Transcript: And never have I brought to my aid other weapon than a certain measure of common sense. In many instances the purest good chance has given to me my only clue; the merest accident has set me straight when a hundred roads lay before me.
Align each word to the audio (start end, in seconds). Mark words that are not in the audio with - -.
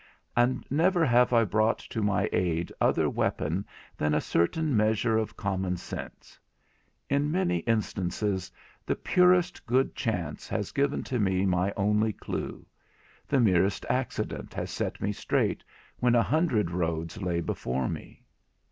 And 0.35 0.65
never 0.71 1.05
have 1.05 1.31
I 1.31 1.43
brought 1.43 1.77
to 1.77 2.01
my 2.01 2.27
aid 2.33 2.73
other 2.81 3.07
weapon 3.07 3.67
than 3.97 4.15
a 4.15 4.19
certain 4.19 4.75
measure 4.75 5.15
of 5.15 5.37
common 5.37 5.77
sense. 5.77 6.39
In 7.07 7.29
many 7.29 7.57
instances 7.67 8.51
the 8.83 8.95
purest 8.95 9.63
good 9.67 9.93
chance 9.95 10.49
has 10.49 10.71
given 10.71 11.03
to 11.03 11.19
me 11.19 11.45
my 11.45 11.71
only 11.77 12.13
clue; 12.13 12.65
the 13.27 13.39
merest 13.39 13.85
accident 13.91 14.55
has 14.55 14.71
set 14.71 14.99
me 15.01 15.11
straight 15.11 15.63
when 15.99 16.15
a 16.15 16.23
hundred 16.23 16.71
roads 16.71 17.21
lay 17.21 17.39
before 17.39 17.87
me. 17.87 18.23